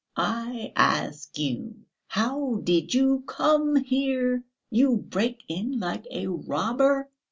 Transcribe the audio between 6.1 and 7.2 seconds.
robber...."